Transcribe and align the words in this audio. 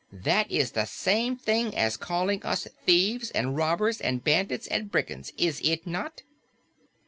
"That 0.11 0.49
is 0.49 0.71
the 0.71 0.85
same 0.85 1.37
thing 1.37 1.75
as 1.77 1.95
calling 1.95 2.41
us 2.43 2.67
thieves 2.87 3.29
and 3.29 3.55
robbers 3.55 4.01
and 4.01 4.23
bandits 4.23 4.65
and 4.65 4.89
brigands, 4.89 5.31
is 5.37 5.61
it 5.63 5.85
not?" 5.85 6.23